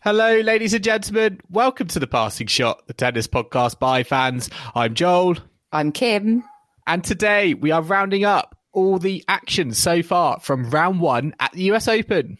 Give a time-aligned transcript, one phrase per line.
[0.00, 1.40] Hello, ladies and gentlemen.
[1.50, 4.48] Welcome to the Passing Shot, the tennis podcast by fans.
[4.72, 5.38] I'm Joel.
[5.72, 6.44] I'm Kim.
[6.86, 11.50] And today we are rounding up all the action so far from round one at
[11.50, 12.38] the US Open.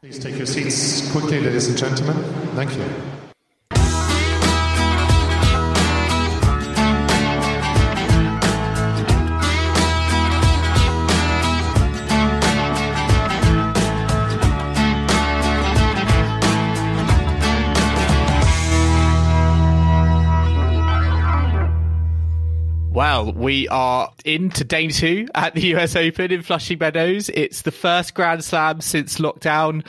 [0.00, 2.16] Please take your seats quickly, ladies and gentlemen.
[2.56, 3.19] Thank you.
[22.92, 27.28] Well, we are into day two at the US Open in Flushing Meadows.
[27.28, 29.86] It's the first Grand Slam since lockdown.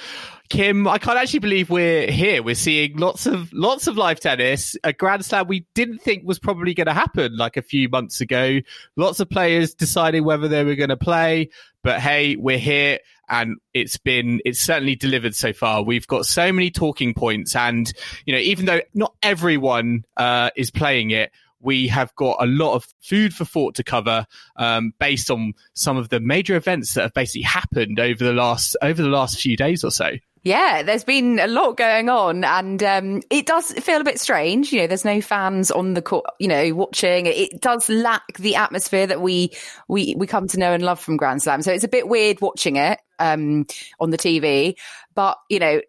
[0.49, 2.43] Kim, I can't actually believe we're here.
[2.43, 4.75] We're seeing lots of lots of live tennis.
[4.83, 8.21] A Grand Slam we didn't think was probably going to happen like a few months
[8.21, 8.59] ago.
[8.95, 11.49] Lots of players deciding whether they were going to play,
[11.83, 15.81] but hey, we're here and it's been it's certainly delivered so far.
[15.81, 17.91] We've got so many talking points, and
[18.25, 22.75] you know, even though not everyone uh, is playing it, we have got a lot
[22.75, 27.03] of food for thought to cover um, based on some of the major events that
[27.03, 30.11] have basically happened over the last over the last few days or so.
[30.43, 34.73] Yeah, there's been a lot going on, and um, it does feel a bit strange.
[34.73, 37.27] You know, there's no fans on the court, you know, watching.
[37.27, 39.51] It does lack the atmosphere that we
[39.87, 41.61] we we come to know and love from Grand Slam.
[41.61, 43.67] So it's a bit weird watching it um,
[43.99, 44.77] on the TV.
[45.13, 45.81] But you know,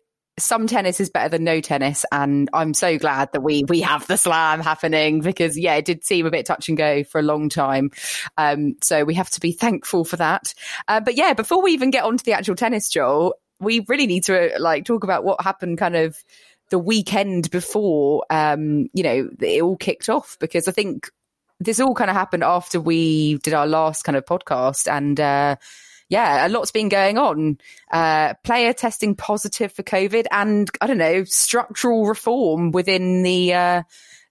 [0.44, 4.06] some tennis is better than no tennis and i'm so glad that we we have
[4.06, 7.22] the slam happening because yeah it did seem a bit touch and go for a
[7.22, 7.90] long time.
[8.36, 10.54] Um, so we have to be thankful for that.
[10.88, 14.06] Uh, but yeah before we even get on to the actual tennis joel we really
[14.06, 16.22] need to like talk about what happened kind of
[16.70, 21.10] the weekend before um, you know it all kicked off because i think
[21.60, 25.54] this all kind of happened after we did our last kind of podcast and uh,
[26.12, 27.56] yeah, a lot's been going on.
[27.90, 33.82] Uh, player testing positive for COVID, and I don't know, structural reform within the uh,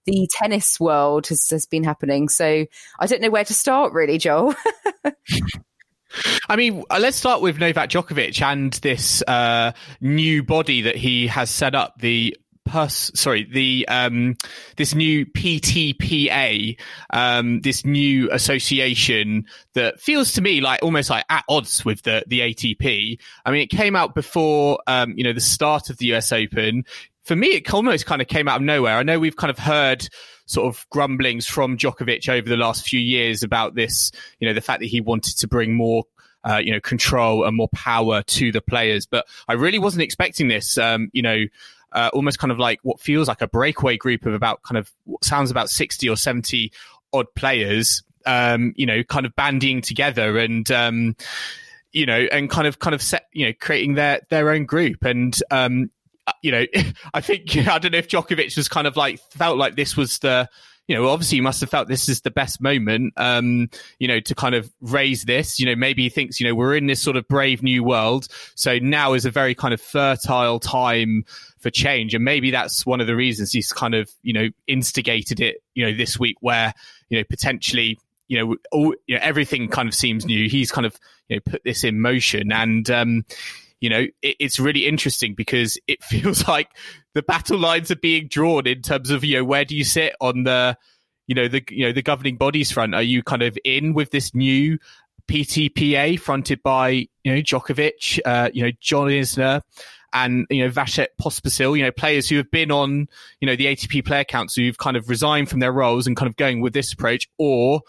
[0.04, 2.28] the tennis world has, has been happening.
[2.28, 2.66] So
[3.00, 4.54] I don't know where to start, really, Joel.
[6.48, 11.26] I mean, uh, let's start with Novak Djokovic and this uh, new body that he
[11.26, 14.36] has set up, the pers- sorry, the um,
[14.76, 16.78] this new PTPA,
[17.10, 22.24] um, this new association that feels to me like almost like at odds with the
[22.26, 23.18] the ATP.
[23.44, 26.84] I mean, it came out before um, you know the start of the US Open.
[27.24, 28.96] For me, it almost kind of came out of nowhere.
[28.96, 30.08] I know we've kind of heard
[30.46, 34.60] sort of grumblings from Djokovic over the last few years about this, you know, the
[34.60, 36.04] fact that he wanted to bring more
[36.44, 39.06] uh, you know, control and more power to the players.
[39.06, 40.76] But I really wasn't expecting this.
[40.76, 41.44] Um, you know,
[41.92, 44.90] uh, almost kind of like what feels like a breakaway group of about kind of
[45.22, 46.72] sounds about 60 or 70
[47.12, 51.16] odd players, um, you know, kind of bandying together and, um,
[51.92, 55.04] you know, and kind of, kind of set, you know, creating their, their own group.
[55.04, 55.90] And, um,
[56.42, 56.64] you know,
[57.14, 60.18] I think, I don't know if Djokovic was kind of like, felt like this was
[60.18, 60.48] the,
[60.88, 64.18] you know, obviously you must have felt this is the best moment, um, you know,
[64.20, 65.60] to kind of raise this.
[65.60, 68.26] You know, maybe he thinks, you know, we're in this sort of brave new world.
[68.56, 71.24] So now is a very kind of fertile time
[71.60, 72.14] for change.
[72.14, 75.86] And maybe that's one of the reasons he's kind of, you know, instigated it, you
[75.86, 76.74] know, this week where,
[77.08, 80.48] you know, potentially, you know, all, you know, everything kind of seems new.
[80.48, 83.24] He's kind of, you know, put this in motion and, um,
[83.82, 86.70] you know, it, it's really interesting because it feels like
[87.12, 90.14] the battle lines are being drawn in terms of, you know, where do you sit
[90.20, 90.78] on the,
[91.26, 92.94] you know, the, you know, the governing bodies front?
[92.94, 94.78] Are you kind of in with this new
[95.28, 96.88] PTPA fronted by,
[97.24, 99.62] you know, Djokovic, uh, you know, John Isner
[100.12, 103.08] and, you know, Vasek Pospisil, you know, players who have been on,
[103.40, 106.28] you know, the ATP player council who've kind of resigned from their roles and kind
[106.28, 107.28] of going with this approach?
[107.36, 107.82] Or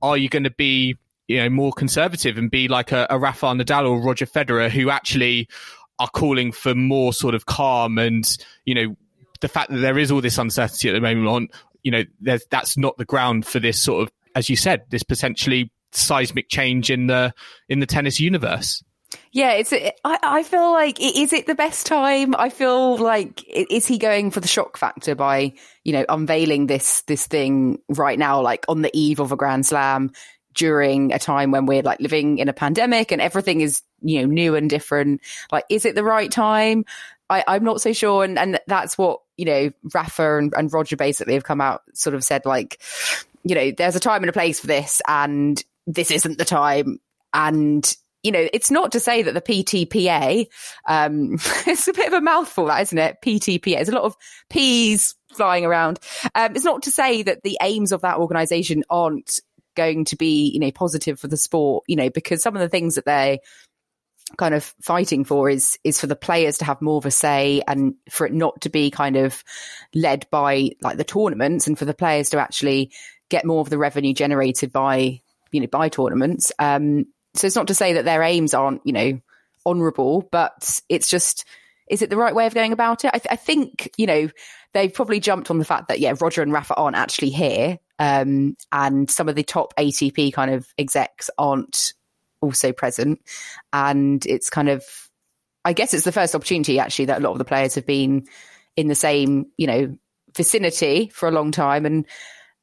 [0.00, 0.96] are you going to be,
[1.30, 4.90] you know, more conservative and be like a, a Rafael Nadal or Roger Federer who
[4.90, 5.48] actually
[6.00, 8.28] are calling for more sort of calm and,
[8.64, 8.96] you know,
[9.40, 11.48] the fact that there is all this uncertainty at the moment on,
[11.84, 15.70] you know, that's not the ground for this sort of, as you said, this potentially
[15.92, 17.32] seismic change in the
[17.68, 18.82] in the tennis universe.
[19.30, 19.72] Yeah, it's.
[19.72, 22.34] I, I feel like is it the best time?
[22.36, 25.52] I feel like is he going for the shock factor by
[25.84, 29.66] you know unveiling this this thing right now, like on the eve of a Grand
[29.66, 30.12] Slam?
[30.54, 34.26] During a time when we're like living in a pandemic and everything is you know
[34.26, 35.20] new and different
[35.52, 36.84] like is it the right time
[37.28, 40.96] I, i'm not so sure and and that's what you know rafa and, and roger
[40.96, 42.80] basically have come out sort of said like
[43.44, 46.98] you know there's a time and a place for this and this isn't the time
[47.32, 50.46] and you know, it's not to say that the PTPA,
[50.86, 51.34] um,
[51.66, 53.16] it's a bit of a mouthful, that isn't it?
[53.22, 53.76] PTPA.
[53.76, 54.16] There's a lot of
[54.50, 55.98] P's flying around.
[56.34, 59.40] Um, it's not to say that the aims of that organization aren't
[59.76, 62.68] going to be, you know, positive for the sport, you know, because some of the
[62.68, 63.40] things that they
[64.36, 67.62] kind of fighting for is is for the players to have more of a say
[67.66, 69.42] and for it not to be kind of
[69.92, 72.92] led by like the tournaments and for the players to actually
[73.28, 75.20] get more of the revenue generated by
[75.50, 76.52] you know by tournaments.
[76.60, 79.20] Um so it's not to say that their aims aren't, you know,
[79.64, 81.44] honourable, but it's just,
[81.90, 83.10] is it the right way of going about it?
[83.12, 84.30] I, th- I, think, you know,
[84.72, 87.78] they've probably jumped on the fact that, yeah, Roger and Rafa aren't actually here.
[87.98, 91.92] Um, and some of the top ATP kind of execs aren't
[92.40, 93.20] also present.
[93.72, 94.84] And it's kind of,
[95.64, 98.26] I guess it's the first opportunity actually that a lot of the players have been
[98.76, 99.98] in the same, you know,
[100.36, 101.84] vicinity for a long time.
[101.84, 102.06] And,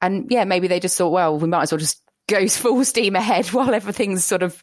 [0.02, 3.16] and yeah, maybe they just thought, well, we might as well just goes full steam
[3.16, 4.62] ahead while everything's sort of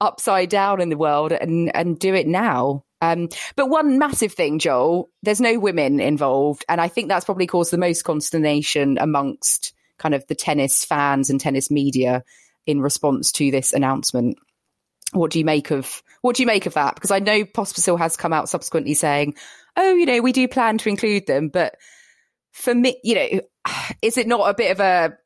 [0.00, 2.84] upside down in the world and and do it now.
[3.02, 7.48] Um, but one massive thing, Joel, there's no women involved, and I think that's probably
[7.48, 12.22] caused the most consternation amongst kind of the tennis fans and tennis media
[12.64, 14.38] in response to this announcement.
[15.12, 16.94] What do you make of what do you make of that?
[16.94, 19.34] Because I know Pospisil has come out subsequently saying,
[19.76, 21.76] "Oh, you know, we do plan to include them," but
[22.52, 23.40] for me, you know,
[24.02, 25.18] is it not a bit of a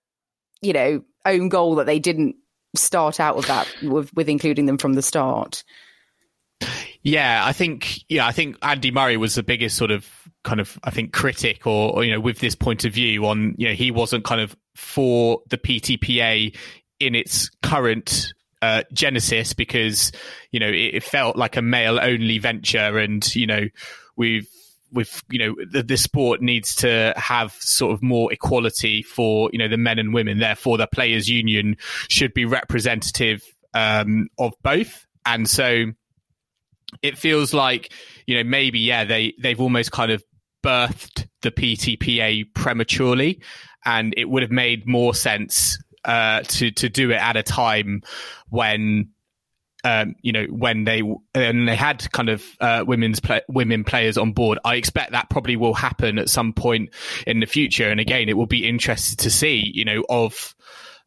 [0.62, 2.36] you know own goal that they didn't
[2.74, 5.62] start out with that with, with including them from the start.
[7.06, 10.10] Yeah, I think yeah, I think Andy Murray was the biggest sort of
[10.42, 13.54] kind of I think critic or, or, you know with this point of view on
[13.58, 16.56] you know he wasn't kind of for the PTPA
[16.98, 20.10] in its current uh, genesis because
[20.50, 23.68] you know it, it felt like a male only venture and you know
[24.16, 24.48] we've
[24.90, 29.60] with you know the, the, sport needs to have sort of more equality for you
[29.60, 30.38] know the men and women.
[30.38, 31.76] Therefore the players union
[32.08, 33.44] should be representative
[33.74, 35.06] um, of both.
[35.24, 35.92] And so
[37.02, 37.92] it feels like
[38.26, 40.22] you know maybe yeah they they've almost kind of
[40.64, 43.40] birthed the PTPA prematurely
[43.84, 48.02] and it would have made more sense uh, to to do it at a time
[48.48, 49.10] when
[49.86, 51.00] um, you know, when they
[51.34, 54.58] and they had kind of uh, women's play, women players on board.
[54.64, 56.90] I expect that probably will happen at some point
[57.24, 57.88] in the future.
[57.88, 60.56] And again, it will be interesting to see, you know, of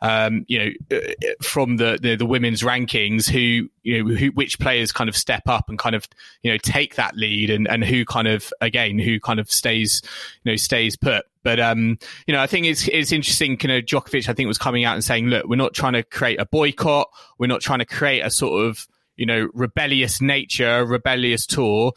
[0.01, 4.60] um, you know, uh, from the, the, the women's rankings, who you know, who, which
[4.60, 6.07] players kind of step up and kind of
[6.42, 10.01] you know take that lead, and and who kind of again who kind of stays
[10.44, 11.25] you know stays put.
[11.44, 11.98] But um,
[12.28, 13.57] you know, I think it's it's interesting.
[13.62, 16.04] You know, Djokovic, I think, was coming out and saying, "Look, we're not trying to
[16.04, 17.10] create a boycott.
[17.38, 18.88] We're not trying to create a sort of
[19.18, 21.94] you know rebellious nature, rebellious tour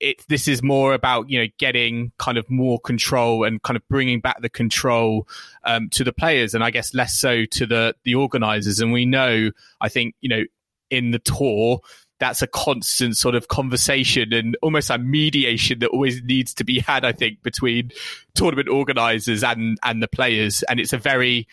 [0.00, 3.82] it this is more about you know getting kind of more control and kind of
[3.88, 5.26] bringing back the control
[5.64, 9.06] um, to the players and I guess less so to the the organizers and we
[9.06, 9.50] know
[9.80, 10.42] I think you know
[10.90, 11.80] in the tour
[12.18, 16.80] that's a constant sort of conversation and almost a mediation that always needs to be
[16.80, 17.90] had I think between
[18.34, 21.46] tournament organizers and and the players and it's a very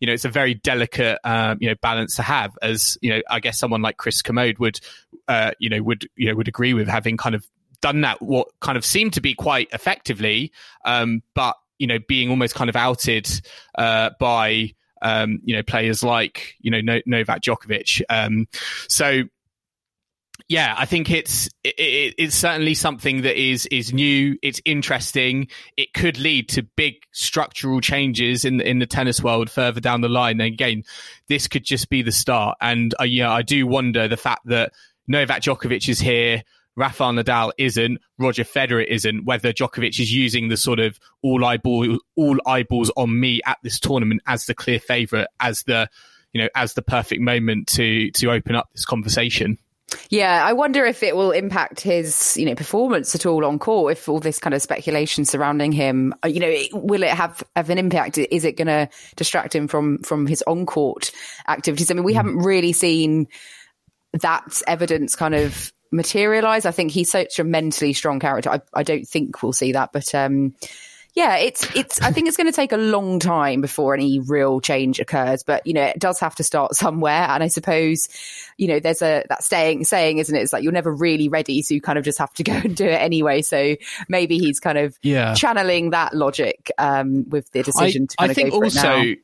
[0.00, 2.56] you know, it's a very delicate, um, you know, balance to have.
[2.62, 4.78] As you know, I guess someone like Chris Kermode would,
[5.26, 7.44] uh, you know, would you know would agree with having kind of
[7.80, 10.52] done that what kind of seemed to be quite effectively,
[10.84, 13.28] um, but you know being almost kind of outed
[13.76, 18.02] uh, by um, you know players like you know no- Novak Djokovic.
[18.08, 18.46] Um,
[18.88, 19.22] so
[20.48, 24.38] yeah, I think it's it, it, it's certainly something that is is new.
[24.42, 25.48] It's interesting.
[25.76, 30.08] It could lead to big structural changes in in the tennis world further down the
[30.08, 30.40] line.
[30.40, 30.84] And again,
[31.28, 32.56] this could just be the start.
[32.60, 34.72] And uh, yeah, I do wonder the fact that
[35.06, 36.42] Novak Djokovic is here.
[36.78, 41.98] Rafael Nadal isn't, Roger Federer isn't, whether Djokovic is using the sort of all eyeball,
[42.16, 45.88] all eyeballs on me at this tournament as the clear favourite, as the,
[46.32, 49.58] you know, as the perfect moment to, to open up this conversation.
[50.10, 53.92] Yeah, I wonder if it will impact his, you know, performance at all on court.
[53.92, 57.70] If all this kind of speculation surrounding him, uh, you know, will it have have
[57.70, 58.18] an impact?
[58.18, 61.10] Is it going to distract him from from his on court
[61.48, 61.90] activities?
[61.90, 62.16] I mean, we mm.
[62.16, 63.28] haven't really seen
[64.12, 66.66] that evidence kind of materialize.
[66.66, 68.50] I think he's such a mentally strong character.
[68.50, 70.54] I, I don't think we'll see that, but um,
[71.14, 72.00] yeah, it's it's.
[72.00, 75.42] I think it's going to take a long time before any real change occurs.
[75.42, 77.26] But you know, it does have to start somewhere.
[77.28, 78.08] And I suppose,
[78.56, 80.40] you know, there's a that saying saying, isn't it?
[80.40, 82.76] It's like you're never really ready, so you kind of just have to go and
[82.76, 83.42] do it anyway.
[83.42, 83.74] So
[84.08, 85.34] maybe he's kind of yeah.
[85.34, 88.30] channeling that logic um, with the decision I, to.
[88.30, 89.14] I think also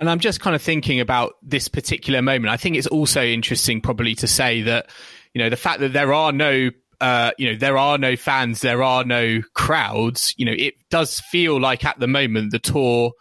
[0.00, 2.52] And I'm just kind of thinking about this particular moment.
[2.52, 4.90] I think it's also interesting, probably, to say that
[5.34, 8.60] you know the fact that there are no uh, you know, there are no fans,
[8.60, 10.34] there are no crowds.
[10.38, 13.12] You know, it does feel like at the moment the tour,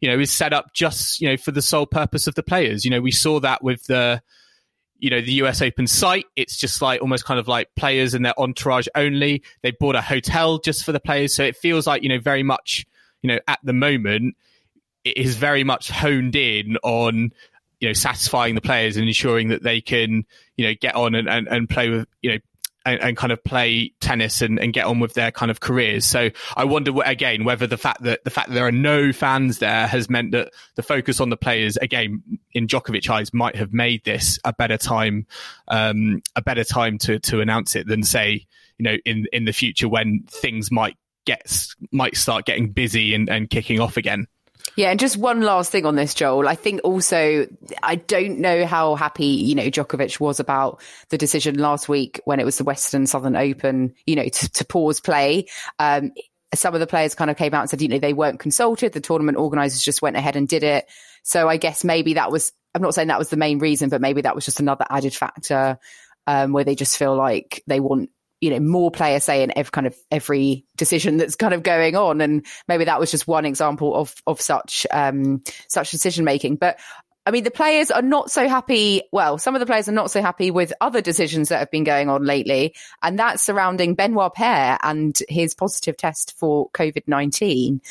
[0.00, 2.84] you know, is set up just, you know, for the sole purpose of the players.
[2.84, 4.22] You know, we saw that with the,
[4.98, 6.26] you know, the US Open site.
[6.36, 9.42] It's just like almost kind of like players and their entourage only.
[9.62, 11.34] They bought a hotel just for the players.
[11.34, 12.86] So it feels like, you know, very much,
[13.22, 14.36] you know, at the moment,
[15.04, 17.32] it is very much honed in on,
[17.80, 20.24] you know, satisfying the players and ensuring that they can,
[20.56, 22.38] you know, get on and, and, and play with, you know,
[22.84, 26.06] and, and, kind of play tennis and, and, get on with their kind of careers.
[26.06, 29.58] So I wonder again whether the fact that the fact that there are no fans
[29.58, 33.72] there has meant that the focus on the players again in Djokovic eyes might have
[33.72, 35.26] made this a better time,
[35.66, 38.46] um, a better time to to announce it than say
[38.78, 43.28] you know in in the future when things might get might start getting busy and,
[43.28, 44.26] and kicking off again.
[44.78, 46.46] Yeah, and just one last thing on this, Joel.
[46.46, 47.48] I think also,
[47.82, 52.38] I don't know how happy, you know, Djokovic was about the decision last week when
[52.38, 55.46] it was the Western Southern Open, you know, to, to pause play.
[55.80, 56.12] Um,
[56.54, 58.92] some of the players kind of came out and said, you know, they weren't consulted.
[58.92, 60.88] The tournament organizers just went ahead and did it.
[61.24, 64.00] So I guess maybe that was, I'm not saying that was the main reason, but
[64.00, 65.80] maybe that was just another added factor
[66.28, 69.70] um, where they just feel like they want you know more player say in every
[69.70, 72.20] kind of every decision that's kind of going on.
[72.20, 76.56] And maybe that was just one example of of such um such decision making.
[76.56, 76.78] But
[77.26, 79.02] I mean, the players are not so happy.
[79.12, 81.84] Well, some of the players are not so happy with other decisions that have been
[81.84, 87.82] going on lately, and that's surrounding Benoit Paire and his positive test for COVID nineteen.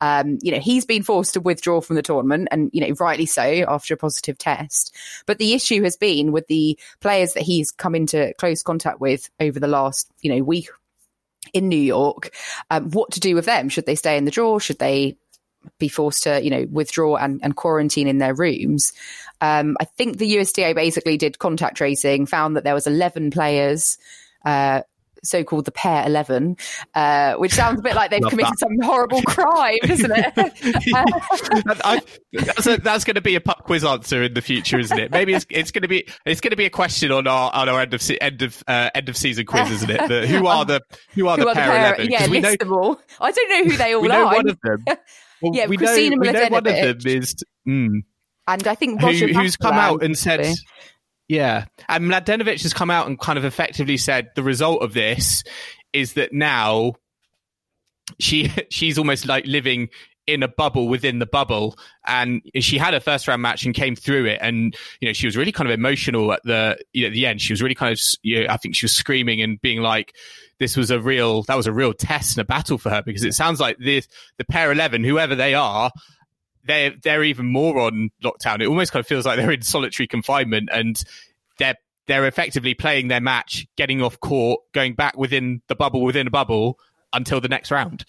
[0.00, 3.26] Um, you know, he's been forced to withdraw from the tournament, and you know, rightly
[3.26, 4.94] so after a positive test.
[5.26, 9.28] But the issue has been with the players that he's come into close contact with
[9.40, 10.68] over the last, you know, week
[11.52, 12.30] in New York,
[12.70, 13.68] um, what to do with them?
[13.68, 14.58] Should they stay in the draw?
[14.58, 15.16] Should they
[15.78, 18.92] be forced to, you know, withdraw and, and quarantine in their rooms.
[19.40, 23.98] Um, I think the USTA basically did contact tracing, found that there was 11 players,
[24.44, 24.82] uh,
[25.24, 26.56] so-called the Paire 11
[26.94, 28.58] uh, which sounds a bit like they've committed that.
[28.58, 30.32] some horrible crime doesn't it?
[31.84, 32.00] I,
[32.32, 35.10] that's, that's going to be a pub quiz answer in the future isn't it?
[35.10, 37.68] Maybe it's, it's going to be it's going to be a question on our on
[37.68, 40.08] our end of end of uh, end of season quiz isn't it?
[40.08, 40.80] The, who are the
[41.14, 43.00] who are who the are Paire, the Paire 11 yeah we know, them all.
[43.20, 44.34] I don't know who they all we know are.
[44.34, 44.84] one of them
[45.44, 47.36] well, yeah, we Kristina know, we know one of them is.
[47.66, 48.04] Mm,
[48.46, 50.54] and I think Who, who's come out and said,
[51.28, 55.42] yeah, and Mladenovic has come out and kind of effectively said the result of this
[55.92, 56.94] is that now
[58.18, 59.88] she she's almost like living
[60.26, 61.76] in a bubble within the bubble.
[62.06, 64.38] And she had a first round match and came through it.
[64.40, 67.26] And you know she was really kind of emotional at the you know, at the
[67.26, 67.40] end.
[67.40, 70.14] She was really kind of you know, I think she was screaming and being like
[70.58, 73.24] this was a real that was a real test and a battle for her because
[73.24, 74.08] it sounds like this
[74.38, 75.90] the Paire 11 whoever they are
[76.66, 78.60] they're they're even more on lockdown.
[78.60, 81.02] It almost kind of feels like they're in solitary confinement and
[81.58, 86.26] they're they're effectively playing their match getting off court going back within the bubble within
[86.26, 86.78] a bubble
[87.12, 88.04] until the next round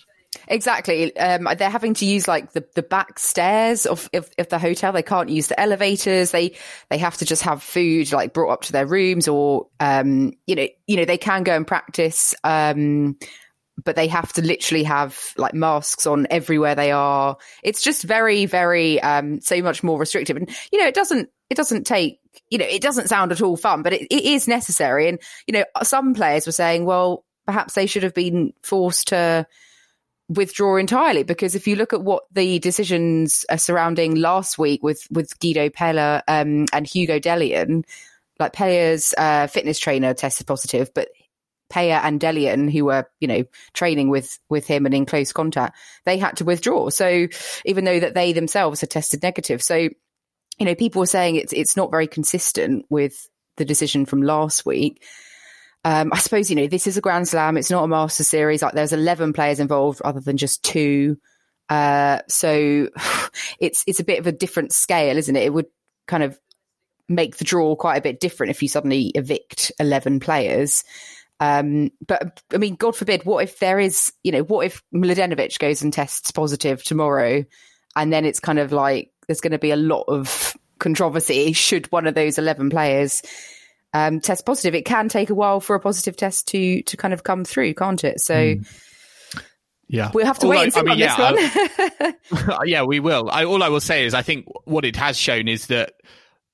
[0.48, 1.16] Exactly.
[1.18, 4.92] Um, they're having to use like the, the back stairs of, of, of, the hotel.
[4.92, 6.32] They can't use the elevators.
[6.32, 6.56] They,
[6.90, 10.56] they have to just have food like brought up to their rooms or, um, you
[10.56, 12.36] know, you know, they can go and practice.
[12.44, 13.18] Um,
[13.84, 17.38] but they have to literally have like masks on everywhere they are.
[17.62, 20.38] It's just very, very, um, so much more restrictive.
[20.38, 23.58] And, you know, it doesn't, it doesn't take, you know, it doesn't sound at all
[23.58, 25.10] fun, but it, it is necessary.
[25.10, 29.46] And, you know, some players were saying, well, perhaps they should have been forced to,
[30.30, 35.08] withdraw entirely because if you look at what the decisions are surrounding last week with
[35.12, 37.84] with Guido Pella um, and Hugo Dellien,
[38.40, 41.10] like Pella's uh, fitness trainer tested positive, but
[41.70, 45.78] Pella and Dellien, who were you know training with with him and in close contact,
[46.06, 46.90] they had to withdraw.
[46.90, 47.28] So
[47.66, 51.54] even though that they themselves had tested negative, so you know people were saying it's
[51.54, 53.28] it's not very consistent with
[53.58, 55.04] the decision from last week.
[55.86, 57.58] Um, I suppose, you know, this is a Grand Slam.
[57.58, 58.64] It's not a Master Series.
[58.64, 61.18] Like there's 11 players involved rather than just two.
[61.70, 62.90] Uh, so
[63.60, 65.44] it's, it's a bit of a different scale, isn't it?
[65.44, 65.68] It would
[66.08, 66.40] kind of
[67.08, 70.84] make the draw quite a bit different if you suddenly evict 11 players.
[71.40, 75.60] Um, but I mean, God forbid, what if there is, you know, what if Mladenovic
[75.60, 77.46] goes and tests positive tomorrow
[77.96, 81.92] and then it's kind of like there's going to be a lot of controversy should
[81.92, 83.22] one of those 11 players
[83.96, 84.76] um, test positive.
[84.76, 87.74] It can take a while for a positive test to to kind of come through,
[87.74, 88.20] can't it?
[88.20, 88.36] So.
[88.36, 88.82] Mm.
[89.88, 92.58] Yeah, we'll have to wait and see I mean, on yeah, this one.
[92.66, 93.30] yeah, we will.
[93.30, 95.94] I, all I will say is, I think what it has shown is that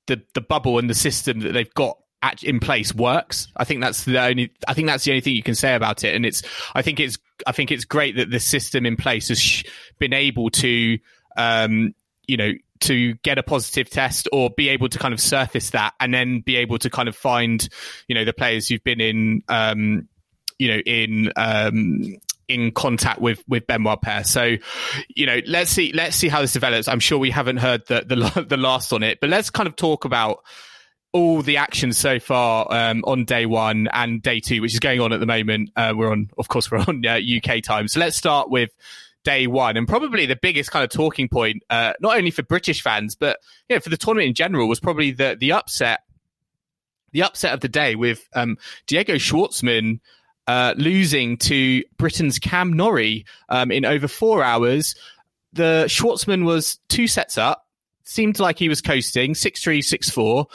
[0.07, 3.47] the the bubble and the system that they've got at, in place works.
[3.55, 4.51] I think that's the only.
[4.67, 6.13] I think that's the only thing you can say about it.
[6.13, 6.43] And it's.
[6.75, 7.19] I think it's.
[7.47, 9.63] I think it's great that the system in place has sh-
[9.97, 10.99] been able to
[11.37, 11.95] um,
[12.27, 15.93] you know, to get a positive test or be able to kind of surface that
[15.99, 17.67] and then be able to kind of find,
[18.07, 20.07] you know, the players who've been in, um,
[20.57, 24.25] you know, in, um, in contact with with Benoit Paire.
[24.25, 24.57] So,
[25.15, 26.89] you know, let's see let's see how this develops.
[26.89, 29.75] I'm sure we haven't heard the the, the last on it, but let's kind of
[29.77, 30.43] talk about
[31.13, 35.01] all the action so far um, on day one and day two, which is going
[35.01, 35.69] on at the moment.
[35.75, 37.87] Uh, we're on, of course, we're on uh, UK time.
[37.87, 38.71] So let's start with
[39.23, 39.77] day one.
[39.77, 43.39] And probably the biggest kind of talking point, uh, not only for British fans, but
[43.69, 46.01] you know, for the tournament in general, was probably the the upset,
[47.11, 49.99] the upset of the day with um, Diego Schwartzman
[50.47, 54.95] uh, losing to Britain's Cam Norrie um, in over four hours.
[55.53, 57.67] The Schwartzman was two sets up,
[58.03, 60.47] seemed like he was coasting six three six four.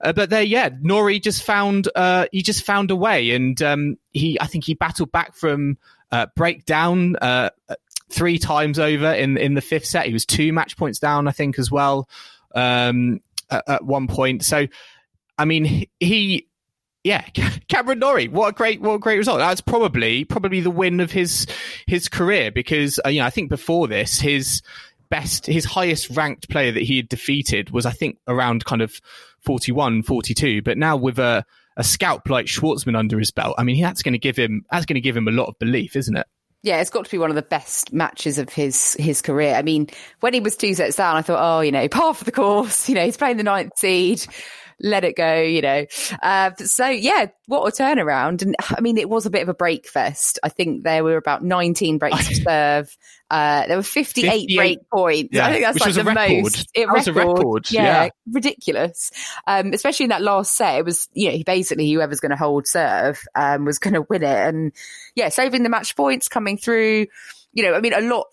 [0.00, 3.96] Uh, but there, yeah, Norrie just found uh, he just found a way, and um,
[4.12, 5.78] he I think he battled back from
[6.10, 7.50] uh, breakdown uh,
[8.12, 10.06] three times over in in the fifth set.
[10.06, 12.08] He was two match points down, I think, as well
[12.54, 14.44] um, at, at, one point.
[14.44, 14.66] So,
[15.38, 16.48] I mean, he.
[17.04, 17.22] Yeah,
[17.68, 19.38] Cameron Norrie, what a great, what a great result.
[19.38, 21.48] That's probably, probably the win of his,
[21.88, 24.62] his career because, uh, you know, I think before this, his
[25.10, 29.00] best, his highest ranked player that he had defeated was, I think, around kind of
[29.40, 30.62] 41, 42.
[30.62, 31.44] But now with a,
[31.76, 34.86] a scalp like Schwartzman under his belt, I mean, that's going to give him, that's
[34.86, 36.28] going to give him a lot of belief, isn't it?
[36.62, 39.54] Yeah, it's got to be one of the best matches of his his career.
[39.54, 39.88] I mean,
[40.20, 42.88] when he was two sets down, I thought, oh, you know, par for the course.
[42.88, 44.24] You know, he's playing the ninth seed.
[44.82, 45.86] Let it go, you know.
[46.22, 48.42] Uh, so yeah, what a turnaround!
[48.42, 50.38] And I mean, it was a bit of a break fest.
[50.42, 52.96] I think there were about nineteen breaks of serve.
[53.32, 55.30] Uh, there were 58, 58 break points.
[55.32, 56.70] Yeah, I think that's like the most.
[56.74, 57.70] It that was a record.
[57.70, 58.08] Yeah, yeah.
[58.30, 59.10] ridiculous.
[59.46, 62.66] Um, especially in that last set, it was, you know, basically whoever's going to hold
[62.66, 64.48] serve, um, was going to win it.
[64.48, 64.72] And
[65.14, 67.06] yeah, saving the match points coming through,
[67.54, 68.26] you know, I mean, a lot,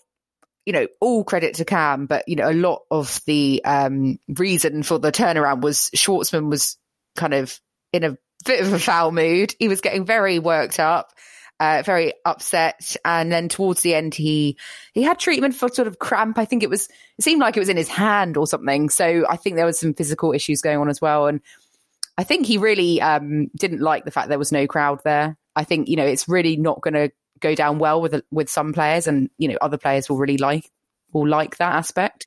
[0.66, 4.82] you know, all credit to Cam, but you know, a lot of the, um, reason
[4.82, 6.76] for the turnaround was Schwartzman was
[7.16, 7.60] kind of
[7.92, 9.54] in a bit of a foul mood.
[9.58, 11.12] He was getting very worked up
[11.60, 12.96] uh, very upset.
[13.04, 14.56] And then towards the end, he
[14.94, 16.38] he had treatment for sort of cramp.
[16.38, 18.88] I think it was it seemed like it was in his hand or something.
[18.88, 21.26] So I think there was some physical issues going on as well.
[21.26, 21.40] And
[22.16, 25.36] I think he really um, didn't like the fact there was no crowd there.
[25.54, 28.72] I think you know it's really not going to go down well with with some
[28.72, 30.70] players, and you know other players will really like
[31.12, 32.26] will like that aspect.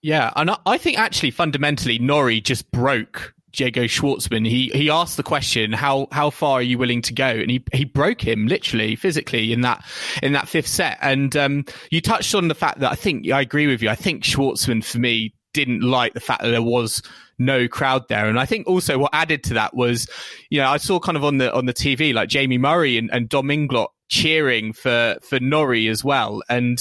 [0.00, 5.22] Yeah, and I think actually fundamentally Norrie just broke Diego Schwartzman, he he asked the
[5.22, 8.94] question, "How how far are you willing to go?" And he he broke him literally,
[8.94, 9.84] physically in that
[10.22, 10.98] in that fifth set.
[11.00, 13.88] And um, you touched on the fact that I think I agree with you.
[13.88, 17.02] I think Schwartzman for me didn't like the fact that there was
[17.38, 18.26] no crowd there.
[18.26, 20.08] And I think also what added to that was,
[20.50, 23.10] you know, I saw kind of on the on the TV like Jamie Murray and,
[23.12, 26.42] and Dom Inglot cheering for for Norrie as well.
[26.48, 26.78] And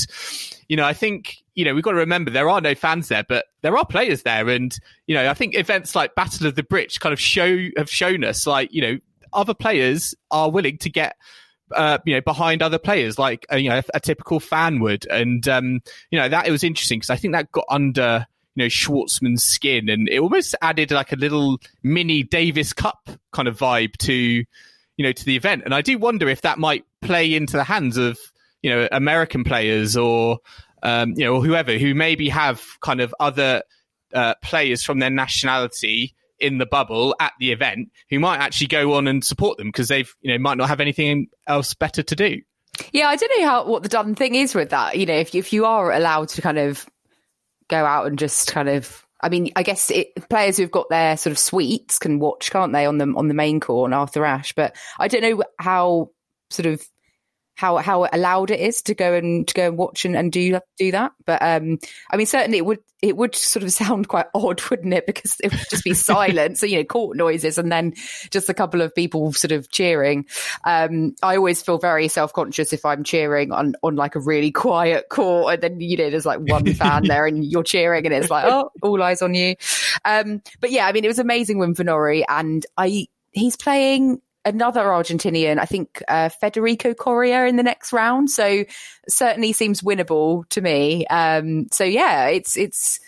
[0.68, 3.24] you know, I think you know, we've got to remember there are no fans there,
[3.28, 4.48] but there are players there.
[4.48, 7.90] And, you know, I think events like Battle of the Bridge kind of show, have
[7.90, 9.00] shown us like, you know,
[9.34, 11.16] other players are willing to get,
[11.76, 15.08] uh, you know, behind other players like, uh, you know, a, a, typical fan would.
[15.08, 18.64] And, um, you know, that it was interesting because I think that got under, you
[18.64, 23.56] know, Schwartzman's skin and it almost added like a little mini Davis Cup kind of
[23.56, 24.46] vibe to, you
[24.98, 25.62] know, to the event.
[25.64, 28.18] And I do wonder if that might play into the hands of,
[28.64, 30.40] you know, American players or,
[30.82, 33.62] um, you know, or whoever who maybe have kind of other
[34.12, 38.96] uh, players from their nationality in the bubble at the event who might actually go
[38.96, 42.16] on and support them because they've, you know, might not have anything else better to
[42.16, 42.42] do.
[42.92, 44.98] Yeah, I don't know how what the done thing is with that.
[44.98, 46.88] You know, if if you are allowed to kind of
[47.70, 51.18] go out and just kind of I mean, I guess it, players who've got their
[51.18, 54.26] sort of suites can watch, can't they, on the on the main court and Arthur
[54.26, 54.54] Ashe?
[54.54, 56.12] But I don't know how
[56.52, 56.88] sort of
[57.58, 60.60] how how allowed it is to go and to go and watch and, and do
[60.78, 61.12] do that.
[61.26, 64.94] But um, I mean, certainly it would it would sort of sound quite odd, wouldn't
[64.94, 65.08] it?
[65.08, 67.94] Because it would just be silent, so you know, court noises, and then
[68.30, 70.28] just a couple of people sort of cheering.
[70.66, 74.52] Um, I always feel very self conscious if I'm cheering on on like a really
[74.52, 78.14] quiet court, and then you know there's like one fan there, and you're cheering, and
[78.14, 79.56] it's like oh, all eyes on you.
[80.06, 84.22] Um, but yeah, I mean, it was amazing win for Norrie, and I he's playing
[84.48, 88.32] another Argentinian, I think uh, Federico Coria in the next round.
[88.32, 88.64] So
[89.08, 91.06] certainly seems winnable to me.
[91.08, 93.00] Um, so yeah, it's it's.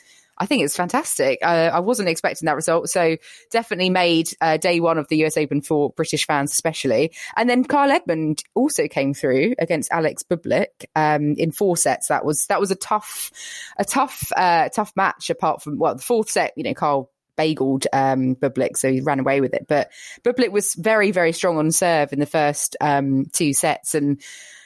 [0.41, 1.39] I think it's fantastic.
[1.41, 3.17] Uh, I wasn't expecting that result, so
[3.51, 7.11] definitely made uh, day one of the US Open for British fans, especially.
[7.35, 12.07] And then Kyle Edmund also came through against Alex Bublik um, in four sets.
[12.07, 13.31] That was that was a tough,
[13.77, 15.29] a tough, uh, tough match.
[15.29, 19.19] Apart from well, the fourth set, you know, Kyle bageled um, Bublik, so he ran
[19.19, 19.65] away with it.
[19.67, 19.91] But
[20.23, 24.21] Bublik was very, very strong on serve in the first um, two sets, and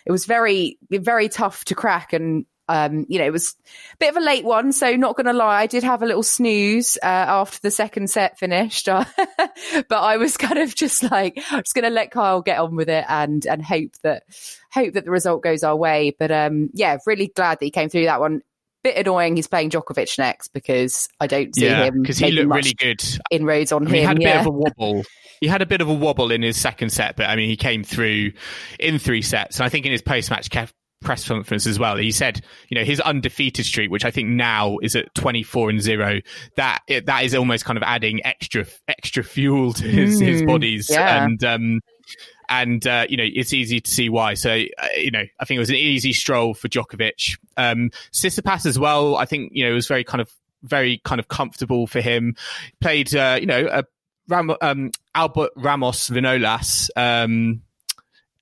[0.05, 2.13] it was very, very tough to crack.
[2.13, 3.55] And um, you know, it was
[3.93, 4.71] a bit of a late one.
[4.71, 8.09] So not going to lie, I did have a little snooze uh, after the second
[8.09, 12.41] set finished, but I was kind of just like, I'm just going to let Kyle
[12.41, 14.23] get on with it and and hope that
[14.71, 16.15] hope that the result goes our way.
[16.17, 18.41] But um, yeah, really glad that he came through that one.
[18.83, 19.35] Bit annoying.
[19.35, 23.01] He's playing Djokovic next because I don't see yeah, him because he looked really good.
[23.31, 23.99] Inroads on I mean, him.
[23.99, 24.37] He had a yeah.
[24.37, 25.03] bit of a wobble.
[25.39, 27.57] He had a bit of a wobble in his second set, but I mean, he
[27.57, 28.31] came through
[28.79, 29.59] in three sets.
[29.59, 30.49] And I think in his post-match
[31.03, 31.97] press conference as well.
[31.97, 35.81] He said, you know, his undefeated streak, which I think now is at 24 and
[35.81, 36.21] zero,
[36.55, 40.43] that it, that is almost kind of adding extra extra fuel to his mm, his
[40.43, 41.23] bodies yeah.
[41.23, 41.81] and um
[42.53, 44.35] and uh, you know it's easy to see why.
[44.35, 47.37] So uh, you know I think it was an easy stroll for Djokovic.
[47.57, 49.15] Um, Tsitsipas as well.
[49.15, 52.35] I think you know it was very kind of very kind of comfortable for him.
[52.79, 53.83] Played uh, you know a
[54.27, 56.89] Ram- um, Albert Ramos Vinolas.
[56.95, 57.63] Um,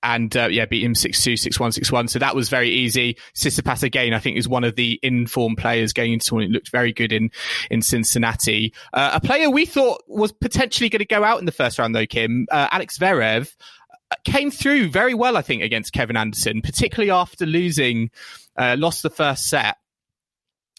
[0.03, 2.09] and uh, yeah, beat him 6-2, 6-1, 6-1.
[2.09, 3.17] So that was very easy.
[3.35, 6.49] Tsitsipas again, I think is one of the informed players going into it.
[6.49, 7.29] Looked very good in
[7.69, 8.73] in Cincinnati.
[8.93, 11.93] Uh, a player we thought was potentially going to go out in the first round,
[11.93, 13.80] though, Kim uh, Alex Zverev uh,
[14.23, 18.11] came through very well, I think, against Kevin Anderson, particularly after losing,
[18.57, 19.77] uh, lost the first set.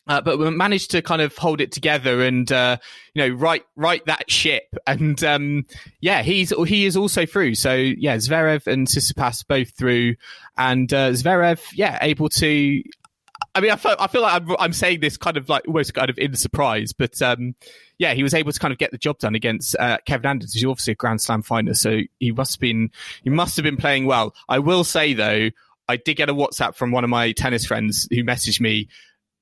[0.09, 2.77] Uh, but we managed to kind of hold it together and uh,
[3.14, 4.64] you know right right that ship.
[4.85, 5.64] And um,
[6.01, 7.55] yeah he's he is also through.
[7.55, 10.16] So yeah Zverev and Tsitsipas both through.
[10.59, 12.83] And uh, Zverev yeah able to
[13.55, 15.95] I mean I feel, I feel like I'm, I'm saying this kind of like almost
[15.95, 17.55] kind of in surprise but um,
[17.99, 20.59] yeah he was able to kind of get the job done against uh, Kevin Anderson
[20.59, 22.91] who's obviously a Grand Slam finalist so he must have been
[23.25, 24.35] he must have been playing well.
[24.49, 25.51] I will say though
[25.88, 28.88] I did get a WhatsApp from one of my tennis friends who messaged me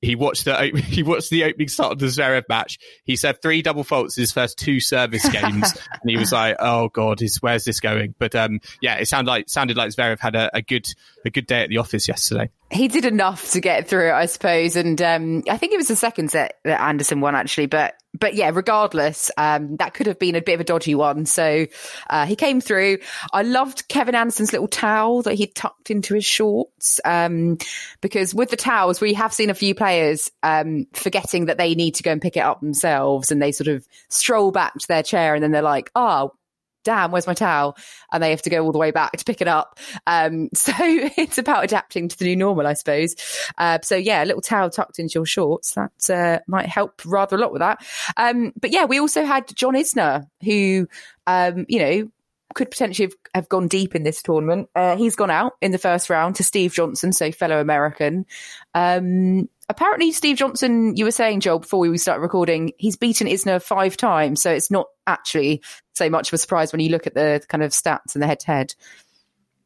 [0.01, 2.79] he watched the he watched the opening start of the Zverev match.
[3.05, 6.89] He said three double faults his first two service games, and he was like, "Oh
[6.89, 10.37] God, is where's this going?" But um, yeah, it sounded like sounded like Zverev had
[10.37, 10.87] a, a good
[11.25, 14.27] a good day at the office yesterday he did enough to get through it, I
[14.27, 14.77] suppose.
[14.77, 17.67] And um, I think it was the second set that Anderson won, actually.
[17.67, 21.27] But but yeah, regardless, um, that could have been a bit of a dodgy one.
[21.27, 21.67] So
[22.09, 22.99] uh, he came through.
[23.33, 27.59] I loved Kevin Anderson's little towel that he tucked into his shorts um,
[28.01, 31.95] because with the towels, we have seen a few players um, forgetting that they need
[31.97, 35.03] to go and pick it up themselves, and they sort of stroll back to their
[35.03, 36.33] chair, and then they're like, "Oh,
[36.85, 37.77] damn, where's my towel?
[38.13, 39.79] And they have to go all the way back to pick it up.
[40.07, 43.17] Um, so it's about adapting to the new normal, I suppose.
[43.59, 47.37] Uh, so yeah, a little towel tucked into your shorts, that uh, might help rather
[47.37, 47.85] a lot with that.
[48.17, 50.89] Um, but yeah, we also had John Isner, who,
[51.27, 52.11] um, you know,
[52.55, 54.69] could potentially have, have, gone deep in this tournament.
[54.75, 58.27] Uh, he's gone out in the first round to Steve Johnson, so fellow American.
[58.75, 63.63] Um, apparently Steve Johnson, you were saying, Joel, before we started recording, he's beaten Isner
[63.63, 64.43] five times.
[64.43, 65.63] So it's not actually
[66.01, 68.27] so much of a surprise when you look at the kind of stats and the
[68.27, 68.75] head to head.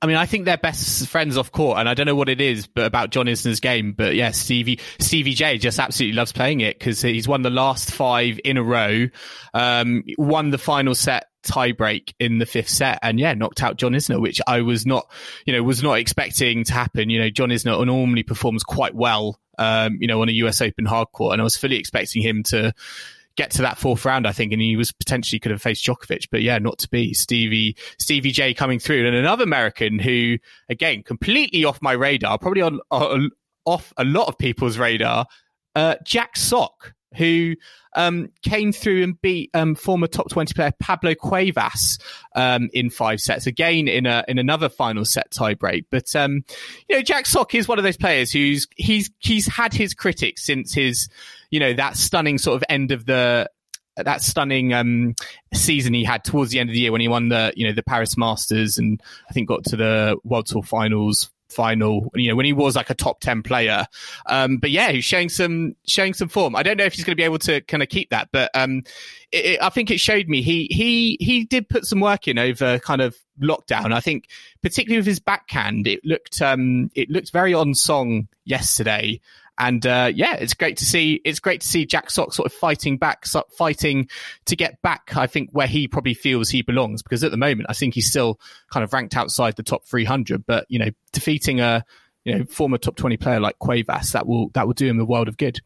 [0.02, 2.40] I mean, I think they're best friends off court, and I don't know what it
[2.40, 3.92] is, but about John Isner's game.
[3.92, 7.90] But yeah, Stevie Stevie J just absolutely loves playing it because he's won the last
[7.90, 9.06] five in a row,
[9.54, 13.92] um, won the final set tiebreak in the fifth set, and yeah, knocked out John
[13.92, 15.10] Isner, which I was not,
[15.46, 17.08] you know, was not expecting to happen.
[17.08, 20.84] You know, John Isner normally performs quite well, um, you know, on a US Open
[20.84, 22.74] hard court, and I was fully expecting him to
[23.36, 26.28] get to that fourth round, I think, and he was potentially could have faced Djokovic,
[26.30, 27.14] but yeah, not to be.
[27.14, 32.62] Stevie Stevie J coming through, and another American who, again, completely off my radar, probably
[32.62, 33.30] on, on
[33.64, 35.26] off a lot of people's radar,
[35.74, 37.54] uh, Jack Sock, who
[37.94, 41.98] um, came through and beat um, former top 20 player Pablo Cuevas
[42.34, 45.86] um, in five sets, again in a in another final set tiebreak.
[45.90, 46.44] But um,
[46.88, 50.44] you know, Jack Sock is one of those players who's he's he's had his critics
[50.44, 51.08] since his
[51.54, 53.48] you know that stunning sort of end of the
[53.96, 55.14] that stunning um,
[55.54, 57.72] season he had towards the end of the year when he won the you know
[57.72, 62.34] the Paris Masters and I think got to the World Tour Finals final, you know,
[62.34, 63.86] when he was like a top 10 player.
[64.26, 66.56] Um, but yeah, he's showing some, showing some form.
[66.56, 68.50] I don't know if he's going to be able to kind of keep that, but,
[68.54, 68.82] um,
[69.30, 72.38] it, it, I think it showed me he, he, he did put some work in
[72.38, 73.92] over kind of lockdown.
[73.92, 74.28] I think
[74.62, 79.20] particularly with his backhand, it looked, um, it looked very on song yesterday.
[79.58, 81.20] And uh, yeah, it's great to see.
[81.24, 83.24] It's great to see Jack Sock sort of fighting back,
[83.56, 84.08] fighting
[84.46, 85.16] to get back.
[85.16, 88.08] I think where he probably feels he belongs, because at the moment I think he's
[88.08, 88.40] still
[88.70, 90.44] kind of ranked outside the top 300.
[90.44, 91.84] But you know, defeating a
[92.24, 95.04] you know former top 20 player like Cuevas, that will that will do him a
[95.04, 95.60] world of good.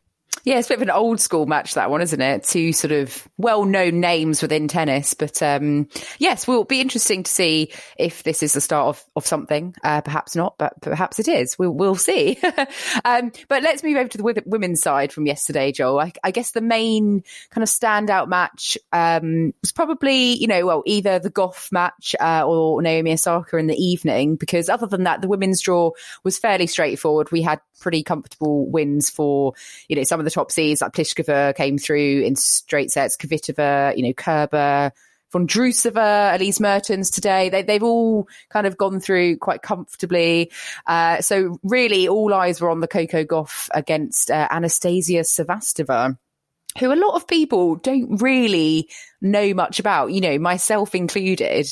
[0.49, 2.43] Yeah, it's a bit of an old school match, that one, isn't it?
[2.43, 5.13] Two sort of well known names within tennis.
[5.13, 9.27] But um, yes, will be interesting to see if this is the start of, of
[9.27, 9.75] something.
[9.85, 11.59] Uh, perhaps not, but perhaps it is.
[11.59, 12.39] We'll, we'll see.
[13.05, 16.01] um, but let's move over to the women's side from yesterday, Joel.
[16.01, 20.83] I, I guess the main kind of standout match um, was probably, you know, well,
[20.87, 25.21] either the Gauff match uh, or Naomi Osaka in the evening, because other than that,
[25.21, 25.91] the women's draw
[26.25, 27.31] was fairly straightforward.
[27.33, 29.53] We had pretty comfortable wins for,
[29.89, 33.97] you know, some of the top seeds like Pliskova came through in straight sets, Kvitova,
[33.97, 34.93] you know, Kerber,
[35.35, 37.49] Vondrousova, Elise Mertens today.
[37.49, 40.53] They, have all kind of gone through quite comfortably.
[40.87, 46.17] Uh, so really all eyes were on the Coco Gauff against uh, Anastasia Sevastova
[46.79, 48.89] who a lot of people don't really
[49.21, 51.67] know much about, you know, myself included.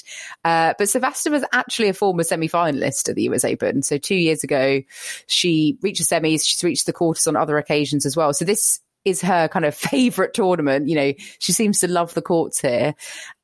[0.44, 3.82] Uh, but Sevastova was actually a former semi-finalist at the US Open.
[3.82, 4.82] So two years ago,
[5.26, 6.44] she reached the semis.
[6.44, 8.32] She's reached the quarters on other occasions as well.
[8.32, 10.88] So this is her kind of favorite tournament.
[10.88, 12.94] You know, she seems to love the courts here.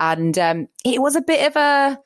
[0.01, 1.99] And um, it was a bit of a,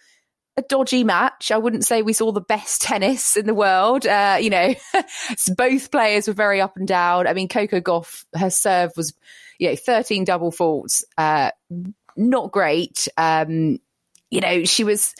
[0.57, 1.51] a dodgy match.
[1.51, 4.07] I wouldn't say we saw the best tennis in the world.
[4.07, 4.75] Uh, you know,
[5.57, 7.27] both players were very up and down.
[7.27, 9.14] I mean, Coco Gauff, her serve was,
[9.59, 11.51] you know, 13 double faults, uh,
[12.16, 13.09] not great.
[13.16, 13.79] Um,
[14.31, 15.14] you know, she was,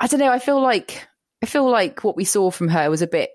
[0.00, 1.06] I don't know, I feel like,
[1.42, 3.30] I feel like what we saw from her was a bit,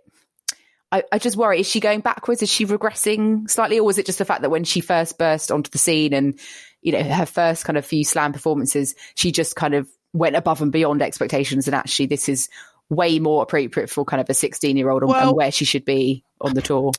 [0.92, 2.42] I, I just worry, is she going backwards?
[2.42, 3.80] Is she regressing slightly?
[3.80, 6.40] Or was it just the fact that when she first burst onto the scene and,
[6.82, 10.62] you know, her first kind of few slam performances, she just kind of went above
[10.62, 12.50] and beyond expectations and actually this is
[12.92, 15.86] way more appropriate for kind of a 16 year old well, and where she should
[15.86, 16.92] be on the tour.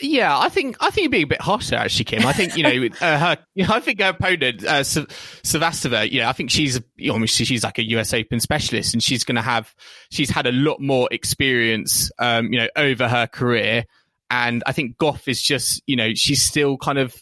[0.00, 2.26] Yeah, I think I think you're being a bit harsher, actually, Kim.
[2.26, 3.38] I think you know uh, her.
[3.54, 6.10] You know, I think her opponent, uh, Sevastova.
[6.10, 9.24] You know, I think she's you know, she's like a US Open specialist, and she's
[9.24, 9.72] going to have
[10.10, 13.84] she's had a lot more experience, um, you know, over her career.
[14.30, 17.14] And I think Gauff is just you know she's still kind of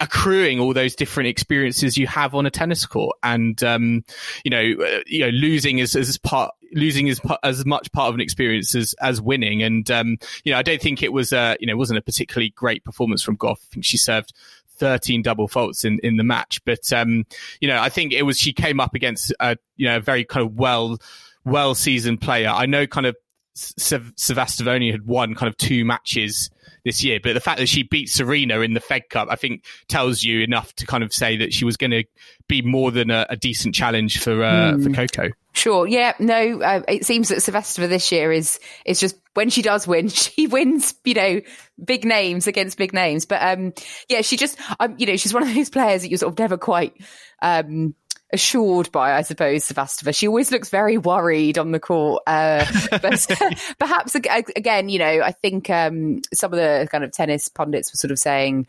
[0.00, 3.16] accruing all those different experiences you have on a tennis court.
[3.22, 4.04] And um,
[4.44, 8.14] you know uh, you know losing is as part losing is as much part of
[8.14, 9.62] an experience as as winning.
[9.62, 12.50] And um, you know I don't think it was a you know wasn't a particularly
[12.50, 14.32] great performance from Gauff I think she served
[14.78, 16.64] 13 double faults in, in the match.
[16.64, 17.24] But um,
[17.60, 20.24] you know I think it was she came up against a you know a very
[20.24, 20.98] kind of well
[21.44, 22.50] well seasoned player.
[22.50, 23.16] I know kind of
[23.58, 26.50] Sevastova had won kind of two matches
[26.84, 27.20] this year.
[27.22, 30.42] But the fact that she beat Serena in the Fed Cup, I think, tells you
[30.42, 32.04] enough to kind of say that she was going to
[32.48, 34.84] be more than a, a decent challenge for uh, mm.
[34.84, 35.30] for Coco.
[35.52, 35.86] Sure.
[35.86, 36.14] Yeah.
[36.18, 36.60] No.
[36.60, 40.46] Uh, it seems that Sevastova this year is is just when she does win, she
[40.46, 40.94] wins.
[41.04, 41.40] You know,
[41.84, 43.26] big names against big names.
[43.26, 43.72] But um,
[44.08, 46.38] yeah, she just um, you know, she's one of those players that you sort of
[46.38, 46.94] never quite
[47.42, 47.94] um
[48.32, 50.14] assured by, I suppose, Sevastova.
[50.14, 52.22] She always looks very worried on the court.
[52.26, 53.26] Uh, but
[53.78, 57.96] perhaps again, you know, I think um, some of the kind of tennis pundits were
[57.96, 58.66] sort of saying,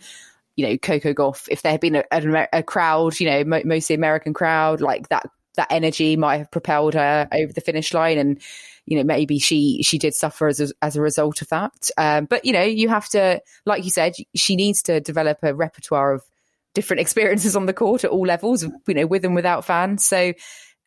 [0.55, 3.61] you know, Coco Gauff, if there had been a, a, a crowd, you know, mo-
[3.65, 8.17] mostly American crowd, like that, that energy might have propelled her over the finish line
[8.17, 8.41] and,
[8.85, 11.91] you know, maybe she she did suffer as a, as a result of that.
[11.97, 15.53] Um, but you know, you have to, like you said, she needs to develop a
[15.53, 16.23] repertoire of
[16.73, 20.05] different experiences on the court at all levels, you know, with and without fans.
[20.05, 20.33] So,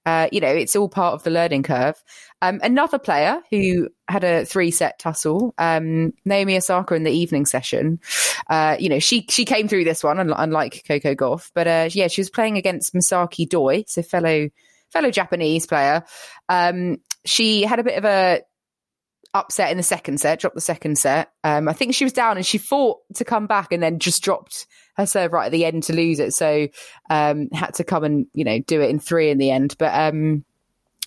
[0.04, 2.02] uh, you know, it's all part of the learning curve.
[2.40, 7.46] Um, another player who had a three set tussle, um, Naomi Osaka in the evening
[7.46, 8.00] session.
[8.50, 12.08] Uh, you know, she she came through this one, unlike Coco Gauff, but uh, yeah,
[12.08, 14.48] she was playing against Misaki Doi, so fellow
[14.90, 16.04] fellow Japanese player.
[16.48, 18.42] Um, she had a bit of a
[19.34, 21.32] upset in the second set, dropped the second set.
[21.44, 24.22] Um, I think she was down and she fought to come back and then just
[24.22, 24.66] dropped
[24.96, 26.34] her serve right at the end to lose it.
[26.34, 26.68] So
[27.08, 29.76] um, had to come and you know do it in three in the end.
[29.78, 30.44] But um,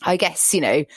[0.01, 0.87] I guess you know it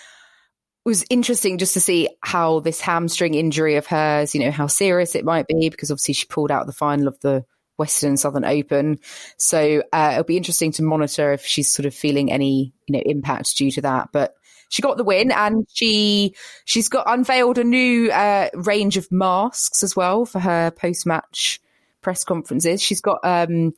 [0.85, 5.15] was interesting just to see how this hamstring injury of hers, you know, how serious
[5.15, 7.45] it might be because obviously she pulled out the final of the
[7.77, 8.99] Western and Southern Open.
[9.37, 13.03] So uh, it'll be interesting to monitor if she's sort of feeling any you know
[13.05, 14.09] impact due to that.
[14.13, 14.35] But
[14.69, 19.83] she got the win and she she's got unveiled a new uh, range of masks
[19.83, 21.61] as well for her post match
[22.03, 22.83] press conferences.
[22.83, 23.75] She's got um,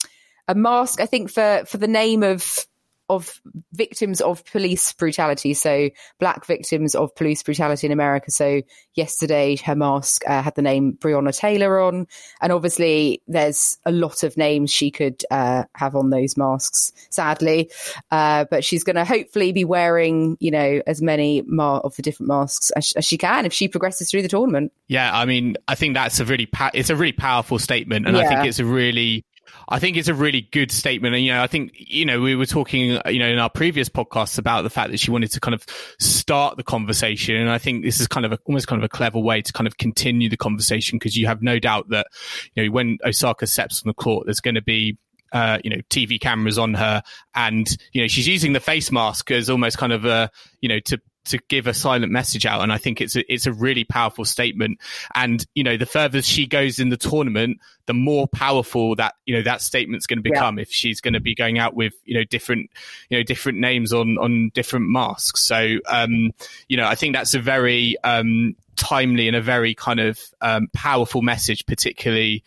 [0.47, 2.67] a mask, I think, for for the name of
[3.11, 3.41] of
[3.73, 5.53] victims of police brutality.
[5.53, 8.31] So black victims of police brutality in America.
[8.31, 8.63] So
[8.95, 12.07] yesterday, her mask uh, had the name Breonna Taylor on,
[12.41, 16.93] and obviously there's a lot of names she could uh, have on those masks.
[17.11, 17.71] Sadly,
[18.11, 22.03] uh, but she's going to hopefully be wearing, you know, as many ma- of the
[22.03, 24.73] different masks as, as, she can if she progresses through the tournament.
[24.87, 28.17] Yeah, I mean, I think that's a really pa- it's a really powerful statement, and
[28.17, 28.23] yeah.
[28.23, 29.25] I think it's a really
[29.69, 31.15] I think it's a really good statement.
[31.15, 33.89] And, you know, I think, you know, we were talking, you know, in our previous
[33.89, 35.65] podcasts about the fact that she wanted to kind of
[35.99, 37.37] start the conversation.
[37.37, 39.53] And I think this is kind of a, almost kind of a clever way to
[39.53, 42.07] kind of continue the conversation because you have no doubt that,
[42.55, 44.99] you know, when Osaka steps on the court, there's going to be
[45.33, 47.03] uh, you know, TV cameras on her,
[47.37, 50.29] and you know she's using the face mask as almost kind of a,
[50.61, 52.63] you know, to to give a silent message out.
[52.63, 54.79] And I think it's a, it's a really powerful statement.
[55.15, 59.35] And, you know, the further she goes in the tournament, the more powerful that, you
[59.35, 60.63] know, that statement's going to become yeah.
[60.63, 62.71] if she's going to be going out with, you know, different,
[63.11, 65.43] you know, different names on, on different masks.
[65.43, 66.33] So, um,
[66.69, 70.69] you know, I think that's a very, um, timely and a very kind of, um,
[70.73, 72.43] powerful message, particularly,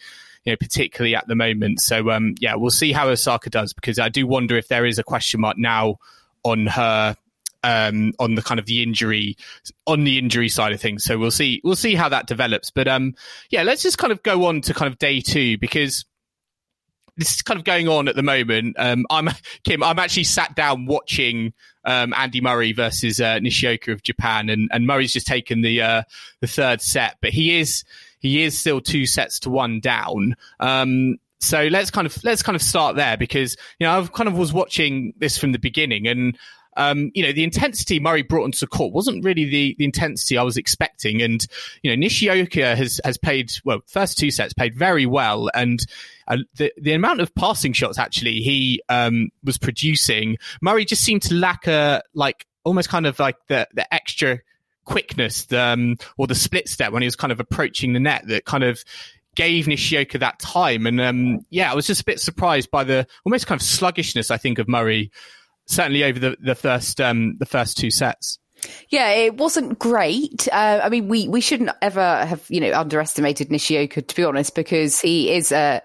[0.45, 1.79] you know, particularly at the moment.
[1.79, 4.97] So, um, yeah, we'll see how Osaka does because I do wonder if there is
[4.97, 5.99] a question mark now
[6.43, 7.15] on her
[7.63, 9.37] um, on the kind of the injury
[9.87, 11.03] on the injury side of things.
[11.03, 12.69] So we'll see we'll see how that develops.
[12.69, 13.15] But um,
[13.49, 16.05] yeah, let's just kind of go on to kind of day two because
[17.17, 18.75] this is kind of going on at the moment.
[18.79, 19.29] Um, I'm
[19.63, 19.83] Kim.
[19.83, 21.53] I'm actually sat down watching
[21.85, 26.03] um, Andy Murray versus uh, Nishioka of Japan, and, and Murray's just taken the uh,
[26.41, 27.83] the third set, but he is
[28.19, 30.35] he is still two sets to one down.
[30.59, 34.29] Um, so let's kind of let's kind of start there because you know I've kind
[34.29, 36.37] of was watching this from the beginning, and
[36.77, 40.43] um, you know, the intensity Murray brought onto court wasn't really the, the intensity I
[40.43, 41.21] was expecting.
[41.21, 41.45] And,
[41.81, 45.49] you know, Nishioka has, has played, well, first two sets played very well.
[45.53, 45.85] And,
[46.27, 51.21] uh, the the amount of passing shots actually he um, was producing, Murray just seemed
[51.23, 54.39] to lack a like almost kind of like the the extra
[54.85, 58.23] quickness, the, um, or the split step when he was kind of approaching the net
[58.27, 58.83] that kind of
[59.35, 60.85] gave Nishioka that time.
[60.85, 64.31] And um, yeah, I was just a bit surprised by the almost kind of sluggishness
[64.31, 65.11] I think of Murray
[65.65, 68.39] certainly over the the first um, the first two sets.
[68.89, 70.47] Yeah, it wasn't great.
[70.51, 74.55] Uh, I mean, we we shouldn't ever have you know underestimated Nishioka to be honest,
[74.55, 75.81] because he is a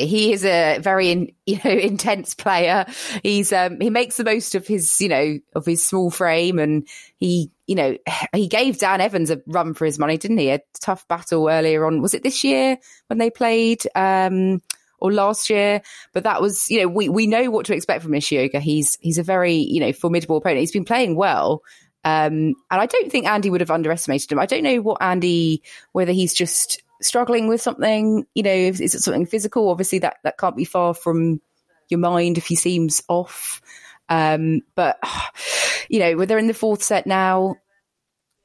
[0.00, 2.86] he is a very in, you know intense player.
[3.22, 6.86] He's um, he makes the most of his you know of his small frame, and
[7.18, 7.96] he you know
[8.34, 10.50] he gave Dan Evans a run for his money, didn't he?
[10.50, 12.02] A tough battle earlier on.
[12.02, 13.82] Was it this year when they played?
[13.94, 14.62] Um,
[15.00, 15.82] or last year.
[16.12, 18.60] But that was, you know, we, we know what to expect from Nishioka.
[18.60, 20.60] He's, he's a very, you know, formidable opponent.
[20.60, 21.62] He's been playing well.
[22.04, 24.38] Um, and I don't think Andy would have underestimated him.
[24.38, 28.94] I don't know what Andy, whether he's just struggling with something, you know, is, is
[28.94, 29.68] it something physical?
[29.68, 31.40] Obviously that, that can't be far from
[31.88, 33.60] your mind if he seems off.
[34.08, 34.98] Um, but,
[35.88, 37.56] you know, they're in the fourth set now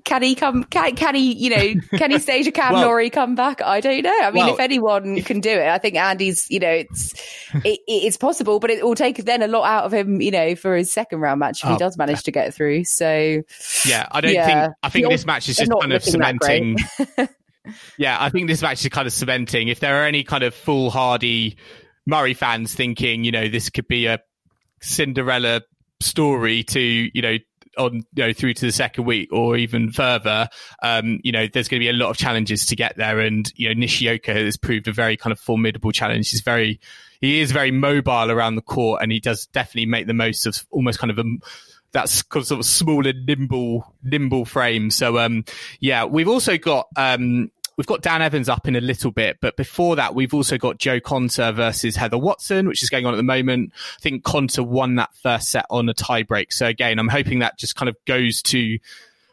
[0.06, 0.64] can he come?
[0.66, 3.62] Can, can he, you know, can he stage a Cam well, Norrie comeback?
[3.62, 4.18] I don't know.
[4.22, 7.14] I mean, well, if anyone can do it, I think Andy's, you know, it's
[7.66, 10.56] it, it's possible, but it will take then a lot out of him, you know,
[10.56, 12.84] for his second round match if oh, he does manage to get through.
[12.86, 13.42] So,
[13.86, 14.76] yeah, I don't yeah, think.
[14.84, 16.78] I think this match is just kind of cementing.
[17.98, 19.70] yeah, I think this match is kind of cementing.
[19.70, 21.58] If there are any kind of foolhardy
[22.06, 24.20] Murray fans thinking, you know, this could be a
[24.82, 25.64] Cinderella
[26.00, 27.38] story to, you know,
[27.78, 30.48] on you know through to the second week or even further,
[30.84, 33.20] um, you know, there's going to be a lot of challenges to get there.
[33.20, 36.30] And you know, Nishioka has proved a very kind of formidable challenge.
[36.30, 36.80] He's very,
[37.22, 40.66] he is very mobile around the court, and he does definitely make the most of
[40.72, 41.24] almost kind of a
[41.96, 44.92] that's sort of small and nimble, nimble frame.
[44.92, 45.46] So, um,
[45.80, 49.56] yeah, we've also got, um, we've got Dan Evans up in a little bit, but
[49.56, 53.18] before that, we've also got Jo Konta versus Heather Watson, which is going on at
[53.18, 53.72] the moment.
[53.98, 56.52] I think Konta won that first set on a tiebreak.
[56.52, 58.78] So again, I'm hoping that just kind of goes to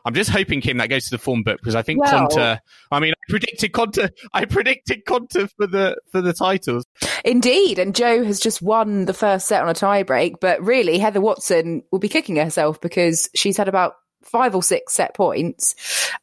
[0.05, 2.59] I'm just hoping, Kim, that goes to the form book because I think well, Konta.
[2.91, 4.11] I mean, I predicted Konta.
[4.33, 6.85] I predicted Konta for the for the titles.
[7.25, 10.41] Indeed, and Joe has just won the first set on a tiebreak.
[10.41, 13.95] But really, Heather Watson will be kicking herself because she's had about
[14.25, 15.75] five or six set points.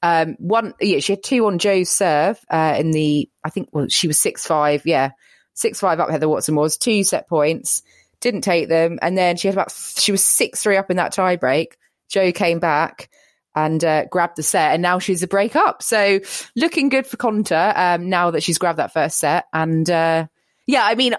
[0.01, 3.87] Um, one, yeah, she had two on Jo's serve uh, in the, I think, well,
[3.87, 5.11] she was six five, yeah,
[5.53, 6.09] six five up.
[6.09, 7.83] Heather Watson was two set points,
[8.21, 11.11] didn't take them, and then she had about she was six three up in that
[11.13, 11.77] tie break.
[12.09, 13.09] Jo came back
[13.55, 15.83] and uh, grabbed the set, and now she's a break up.
[15.83, 16.19] So
[16.55, 20.27] looking good for Konta um, now that she's grabbed that first set, and uh,
[20.69, 21.15] yeah, I mean,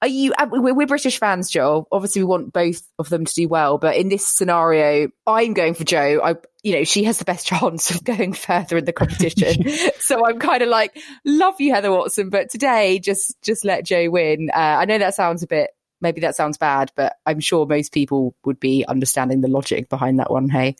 [0.00, 0.32] are you?
[0.48, 1.88] We're, we're, British fans, Joel.
[1.90, 5.74] Obviously, we want both of them to do well, but in this scenario, I'm going
[5.74, 6.20] for Jo.
[6.22, 9.64] I, you know, she has the best chance of going further in the competition.
[9.98, 14.08] so I'm kind of like, love you, Heather Watson, but today, just just let Jo
[14.08, 14.50] win.
[14.54, 15.70] Uh, I know that sounds a bit.
[16.00, 20.20] Maybe that sounds bad, but I'm sure most people would be understanding the logic behind
[20.20, 20.48] that one.
[20.48, 20.76] Hey.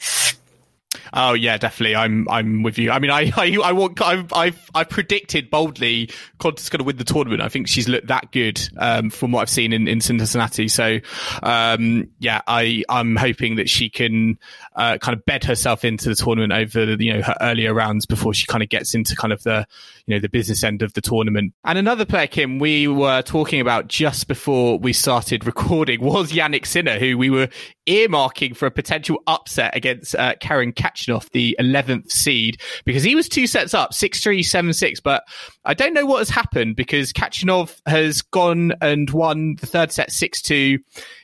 [1.12, 1.96] Oh yeah, definitely.
[1.96, 2.90] I'm I'm with you.
[2.90, 6.96] I mean, I I, I want I've I've, I've predicted boldly Konta's going to win
[6.96, 7.42] the tournament.
[7.42, 10.68] I think she's looked that good um, from what I've seen in, in Cincinnati.
[10.68, 10.98] So
[11.42, 14.38] um, yeah, I I'm hoping that she can
[14.74, 18.34] uh, kind of bed herself into the tournament over you know her earlier rounds before
[18.34, 19.66] she kind of gets into kind of the
[20.06, 21.52] you know the business end of the tournament.
[21.64, 26.66] And another player, Kim, we were talking about just before we started recording was Jannik
[26.66, 27.48] Sinner, who we were
[27.86, 33.28] earmarking for a potential upset against uh, Karen Khachanov, the 11th seed, because he was
[33.28, 35.02] two sets up, 6-3, 7-6.
[35.02, 35.24] But
[35.64, 40.10] I don't know what has happened because Khachanov has gone and won the third set
[40.10, 40.78] 6-2.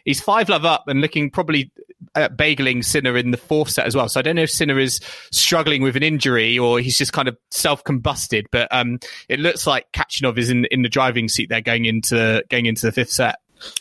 [0.04, 1.70] He's five love up and looking probably
[2.14, 4.08] uh, bageling Sinner in the fourth set as well.
[4.08, 5.00] So I don't know if Sinner is
[5.30, 8.46] struggling with an injury or he's just kind of self combusted.
[8.50, 8.98] But um,
[9.28, 12.86] it looks like Khachanov is in in the driving seat there going into going into
[12.86, 13.36] the fifth set.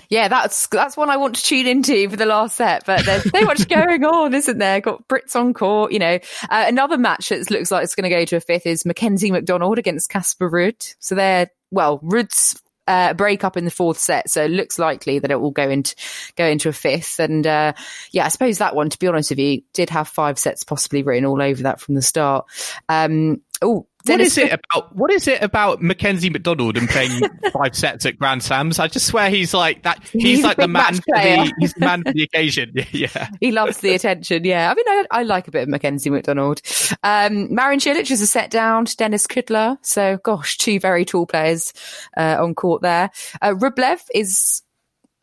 [0.09, 2.85] Yeah, that's that's one I want to tune into for the last set.
[2.85, 4.81] But there's so much going on, isn't there?
[4.81, 6.19] Got Brits on court, you know.
[6.49, 9.31] Uh, another match that looks like it's going to go to a fifth is Mackenzie
[9.31, 10.95] McDonald against Casper Ruud.
[10.99, 15.19] So they're well, Ruud's uh, break up in the fourth set, so it looks likely
[15.19, 15.95] that it will go into
[16.35, 17.19] go into a fifth.
[17.19, 17.73] And uh,
[18.11, 21.03] yeah, I suppose that one, to be honest with you, did have five sets possibly
[21.03, 22.45] written all over that from the start.
[22.89, 24.95] Um, oh, what is it about?
[24.95, 27.21] What is it about Mackenzie McDonald and playing
[27.53, 28.79] five sets at Grand Slams?
[28.79, 30.03] I just swear he's like that.
[30.11, 31.53] He's, he's like the man for the.
[31.59, 32.73] He's the man for the occasion.
[32.91, 34.43] yeah, he loves the attention.
[34.43, 36.61] Yeah, I mean, I, I like a bit of Mackenzie McDonald.
[37.03, 39.77] Um, Marin Cilic is a set down to Denis Kudla.
[39.81, 41.73] So, gosh, two very tall players
[42.17, 43.11] uh, on court there.
[43.41, 44.61] Uh, Rublev is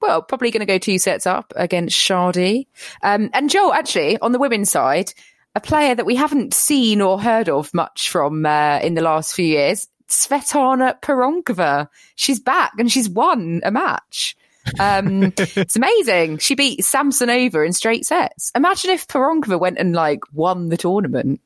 [0.01, 2.67] well, probably going to go two sets up against Chardy.
[3.03, 5.13] Um, and Joel, actually, on the women's side,
[5.59, 9.35] a player that we haven't seen or heard of much from uh, in the last
[9.35, 11.89] few years, Svetlana Pironkova.
[12.15, 14.37] She's back and she's won a match.
[14.79, 16.39] Um, it's amazing.
[16.39, 18.53] She beat Samsonova in straight sets.
[18.55, 21.41] Imagine if Pironkova went and like won the tournament.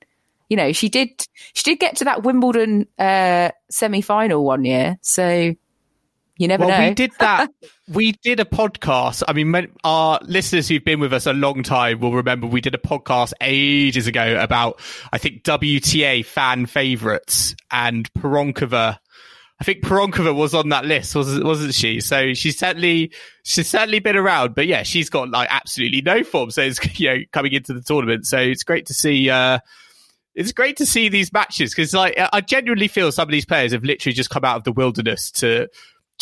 [0.50, 1.26] You know, she did.
[1.54, 4.98] She did get to that Wimbledon uh, semi-final one year.
[5.00, 5.54] So
[6.42, 6.88] you never well, know.
[6.88, 7.50] We did that.
[7.88, 9.22] we did a podcast.
[9.28, 12.74] I mean, our listeners who've been with us a long time will remember we did
[12.74, 14.80] a podcast ages ago about,
[15.12, 18.98] I think, WTA fan favorites and Pironkova.
[19.60, 22.00] I think Pironkova was on that list, wasn't, wasn't she?
[22.00, 23.12] So she's certainly,
[23.44, 26.50] she's certainly been around, but yeah, she's got like absolutely no form.
[26.50, 28.26] So it's, you know, coming into the tournament.
[28.26, 29.60] So it's great to see, uh,
[30.34, 33.72] it's great to see these matches because like I genuinely feel some of these players
[33.72, 35.68] have literally just come out of the wilderness to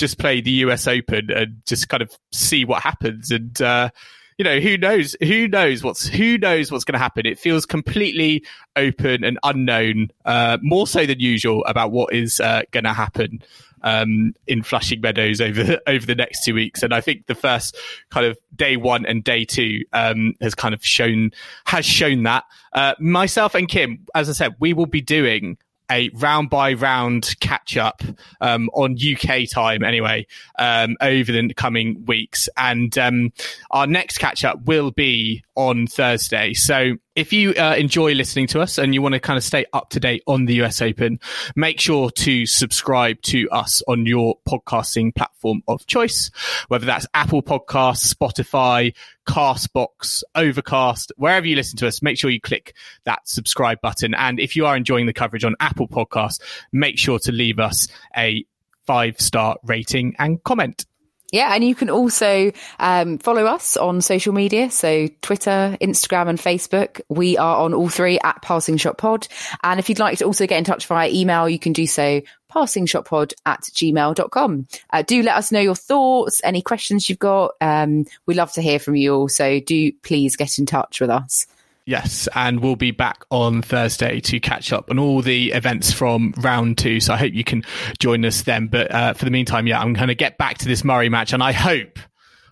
[0.00, 3.30] just play the US Open and just kind of see what happens.
[3.30, 3.90] And uh,
[4.38, 5.14] you know, who knows?
[5.22, 7.26] Who knows what's who knows what's going to happen?
[7.26, 8.42] It feels completely
[8.74, 13.42] open and unknown, uh, more so than usual about what is uh, going to happen
[13.82, 16.82] um, in Flushing Meadows over over the next two weeks.
[16.82, 17.76] And I think the first
[18.10, 21.32] kind of day one and day two um, has kind of shown
[21.66, 22.44] has shown that.
[22.72, 25.58] Uh, myself and Kim, as I said, we will be doing
[25.90, 28.02] a round by round catch up
[28.40, 30.26] um, on UK time anyway
[30.58, 32.48] um, over the coming weeks.
[32.56, 33.32] And um,
[33.70, 36.54] our next catch up will be on Thursday.
[36.54, 39.66] So if you uh, enjoy listening to us and you want to kind of stay
[39.72, 41.18] up to date on the US Open,
[41.56, 46.30] make sure to subscribe to us on your podcasting platform of choice,
[46.68, 48.94] whether that's Apple Podcasts, Spotify,
[49.26, 54.14] Castbox, Overcast, wherever you listen to us, make sure you click that subscribe button.
[54.14, 56.40] And if you are enjoying the coverage on Apple Podcasts,
[56.72, 58.44] make sure to leave us a
[58.86, 60.86] five star rating and comment.
[61.32, 64.70] Yeah, and you can also um, follow us on social media.
[64.70, 67.00] So Twitter, Instagram, and Facebook.
[67.08, 69.28] We are on all three at Passing Shot Pod.
[69.62, 72.20] And if you'd like to also get in touch via email, you can do so
[72.50, 74.66] passingshotpod at gmail.com.
[74.92, 77.52] Uh, do let us know your thoughts, any questions you've got.
[77.60, 79.28] Um, we love to hear from you all.
[79.28, 81.46] So do please get in touch with us.
[81.86, 86.34] Yes, and we'll be back on Thursday to catch up on all the events from
[86.36, 87.00] round two.
[87.00, 87.64] So I hope you can
[87.98, 88.66] join us then.
[88.68, 91.32] But uh, for the meantime, yeah, I'm going to get back to this Murray match,
[91.32, 91.98] and I hope,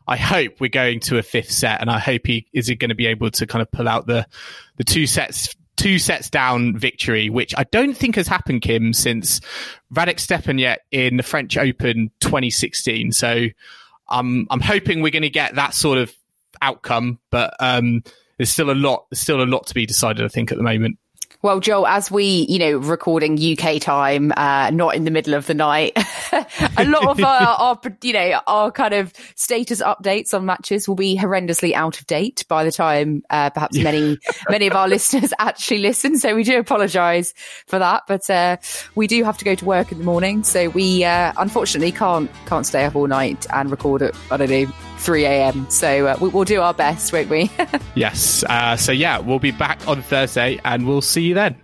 [0.07, 2.95] I hope we're going to a fifth set, and I hope he is going to
[2.95, 4.27] be able to kind of pull out the
[4.77, 5.55] the two sets.
[5.77, 9.41] Two sets down victory, which I don't think has happened, Kim, since
[9.95, 13.13] Radek Stepanek in the French Open 2016.
[13.13, 13.47] So
[14.09, 16.13] I'm I'm hoping we're going to get that sort of
[16.61, 18.03] outcome, but um,
[18.39, 20.25] there's still a lot, there's still a lot to be decided.
[20.25, 20.99] I think at the moment.
[21.41, 25.47] Well, Joel, as we, you know, recording UK time, uh, not in the middle of
[25.47, 25.93] the night,
[26.77, 30.97] a lot of our, our, you know, our kind of status updates on matches will
[30.97, 34.19] be horrendously out of date by the time, uh, perhaps many,
[34.51, 36.19] many of our listeners actually listen.
[36.19, 37.35] So we do apologise
[37.69, 38.57] for that, but, uh,
[38.97, 40.43] we do have to go to work in the morning.
[40.43, 44.51] So we, uh, unfortunately can't, can't stay up all night and record at, I don't
[44.51, 44.67] know,
[44.99, 45.71] 3 a.m.
[45.71, 47.51] So uh, we, will do our best, won't we?
[47.95, 48.45] yes.
[48.45, 51.57] Uh, so yeah, we'll be back on Thursday and we'll see you then.